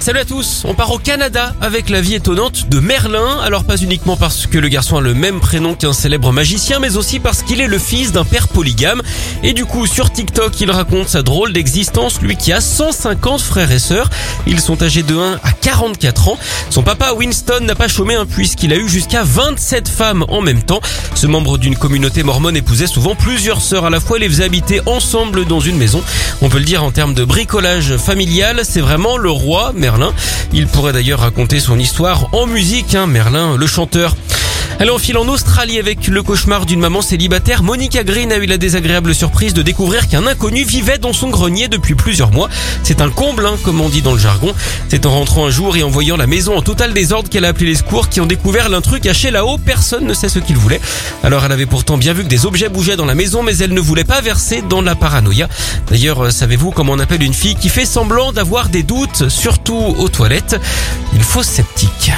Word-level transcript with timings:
Salut 0.00 0.20
à 0.20 0.24
tous, 0.24 0.62
on 0.64 0.72
part 0.72 0.90
au 0.92 0.98
Canada 0.98 1.54
avec 1.60 1.90
la 1.90 2.00
vie 2.00 2.14
étonnante 2.14 2.70
de 2.70 2.80
Merlin. 2.80 3.38
Alors 3.42 3.64
pas 3.64 3.76
uniquement 3.76 4.16
parce 4.16 4.46
que 4.46 4.56
le 4.56 4.68
garçon 4.68 4.96
a 4.96 5.02
le 5.02 5.12
même 5.12 5.40
prénom 5.40 5.74
qu'un 5.74 5.92
célèbre 5.92 6.32
magicien, 6.32 6.78
mais 6.78 6.96
aussi 6.96 7.20
parce 7.20 7.42
qu'il 7.42 7.60
est 7.60 7.66
le 7.66 7.78
fils 7.78 8.10
d'un 8.10 8.24
père 8.24 8.48
polygame. 8.48 9.02
Et 9.42 9.52
du 9.52 9.66
coup, 9.66 9.86
sur 9.86 10.10
TikTok, 10.10 10.58
il 10.58 10.70
raconte 10.70 11.10
sa 11.10 11.20
drôle 11.22 11.52
d'existence, 11.52 12.22
lui 12.22 12.38
qui 12.38 12.50
a 12.50 12.62
150 12.62 13.42
frères 13.42 13.70
et 13.72 13.78
sœurs. 13.78 14.08
Ils 14.46 14.60
sont 14.60 14.82
âgés 14.82 15.02
de 15.02 15.14
1 15.14 15.34
à 15.34 15.52
44 15.52 16.28
ans. 16.28 16.38
Son 16.70 16.82
papa 16.82 17.12
Winston 17.12 17.60
n'a 17.60 17.74
pas 17.74 17.88
chômé 17.88 18.14
un 18.14 18.24
puisqu'il 18.24 18.72
a 18.72 18.76
eu 18.76 18.88
jusqu'à 18.88 19.22
27 19.22 19.86
femmes 19.86 20.24
en 20.28 20.40
même 20.40 20.62
temps. 20.62 20.80
Ce 21.14 21.26
membre 21.26 21.58
d'une 21.58 21.76
communauté 21.76 22.22
mormone 22.22 22.56
épousait 22.56 22.86
souvent 22.86 23.14
plusieurs 23.14 23.60
sœurs 23.60 23.84
à 23.84 23.90
la 23.90 24.00
fois 24.00 24.16
et 24.16 24.20
les 24.20 24.30
faisait 24.30 24.44
habiter 24.44 24.80
ensemble 24.86 25.44
dans 25.44 25.60
une 25.60 25.76
maison. 25.76 26.02
On 26.40 26.48
peut 26.48 26.58
le 26.58 26.64
dire 26.64 26.82
en 26.82 26.90
termes 26.90 27.12
de 27.12 27.24
bricolage 27.24 27.98
familial, 27.98 28.62
c'est 28.64 28.80
vraiment 28.80 29.18
le 29.18 29.30
roi, 29.30 29.74
Merlin. 29.90 30.12
Il 30.52 30.68
pourrait 30.68 30.92
d'ailleurs 30.92 31.20
raconter 31.20 31.58
son 31.58 31.76
histoire 31.76 32.32
en 32.32 32.46
musique, 32.46 32.94
hein, 32.94 33.06
Merlin, 33.08 33.56
le 33.56 33.66
chanteur. 33.66 34.14
Elle 34.80 34.90
enfile 34.90 35.18
en 35.18 35.28
Australie 35.28 35.78
avec 35.78 36.06
le 36.06 36.22
cauchemar 36.22 36.64
d'une 36.64 36.80
maman 36.80 37.02
célibataire. 37.02 37.62
Monica 37.62 38.02
Green 38.02 38.32
a 38.32 38.38
eu 38.38 38.46
la 38.46 38.56
désagréable 38.56 39.14
surprise 39.14 39.52
de 39.52 39.60
découvrir 39.60 40.08
qu'un 40.08 40.26
inconnu 40.26 40.64
vivait 40.64 40.96
dans 40.96 41.12
son 41.12 41.28
grenier 41.28 41.68
depuis 41.68 41.94
plusieurs 41.94 42.30
mois. 42.30 42.48
C'est 42.82 43.02
un 43.02 43.10
comble, 43.10 43.44
hein, 43.44 43.58
comme 43.62 43.82
on 43.82 43.90
dit 43.90 44.00
dans 44.00 44.14
le 44.14 44.18
jargon. 44.18 44.54
C'est 44.88 45.04
en 45.04 45.10
rentrant 45.10 45.44
un 45.44 45.50
jour 45.50 45.76
et 45.76 45.82
en 45.82 45.90
voyant 45.90 46.16
la 46.16 46.26
maison 46.26 46.56
en 46.56 46.62
total 46.62 46.94
désordre 46.94 47.28
qu'elle 47.28 47.44
a 47.44 47.48
appelé 47.48 47.66
les 47.66 47.74
secours 47.74 48.08
qui 48.08 48.22
ont 48.22 48.26
découvert 48.26 48.70
l'intrus 48.70 49.02
caché 49.02 49.30
là-haut. 49.30 49.58
Personne 49.58 50.06
ne 50.06 50.14
sait 50.14 50.30
ce 50.30 50.38
qu'il 50.38 50.56
voulait. 50.56 50.80
Alors 51.22 51.44
elle 51.44 51.52
avait 51.52 51.66
pourtant 51.66 51.98
bien 51.98 52.14
vu 52.14 52.22
que 52.24 52.28
des 52.28 52.46
objets 52.46 52.70
bougeaient 52.70 52.96
dans 52.96 53.04
la 53.04 53.14
maison, 53.14 53.42
mais 53.42 53.58
elle 53.58 53.74
ne 53.74 53.80
voulait 53.80 54.04
pas 54.04 54.22
verser 54.22 54.62
dans 54.66 54.80
la 54.80 54.94
paranoïa. 54.94 55.46
D'ailleurs, 55.90 56.24
euh, 56.24 56.30
savez-vous 56.30 56.70
comment 56.70 56.94
on 56.94 56.98
appelle 57.00 57.22
une 57.22 57.34
fille 57.34 57.54
qui 57.54 57.68
fait 57.68 57.84
semblant 57.84 58.32
d'avoir 58.32 58.70
des 58.70 58.82
doutes, 58.82 59.28
surtout 59.28 59.94
aux 59.98 60.08
toilettes? 60.08 60.58
Une 61.12 61.22
fausse 61.22 61.48
sceptique. 61.48 62.12